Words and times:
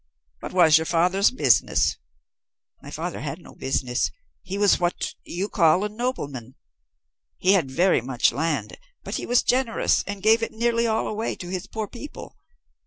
"What 0.39 0.51
was 0.53 0.79
your 0.79 0.85
father's 0.87 1.29
business?" 1.29 1.97
"My 2.81 2.89
father 2.89 3.19
had 3.21 3.39
no 3.39 3.53
business. 3.53 4.09
He 4.41 4.57
was 4.57 4.79
what 4.79 5.13
you 5.23 5.47
call 5.47 5.83
a 5.83 5.89
nobleman. 5.89 6.55
He 7.37 7.53
had 7.53 7.69
very 7.69 8.01
much 8.01 8.31
land, 8.31 8.77
but 9.03 9.17
he 9.17 9.27
was 9.27 9.43
generous 9.43 10.03
and 10.07 10.23
gave 10.23 10.41
it 10.41 10.53
nearly 10.53 10.87
all 10.87 11.07
away 11.07 11.35
to 11.35 11.49
his 11.51 11.67
poor 11.67 11.87
people. 11.87 12.35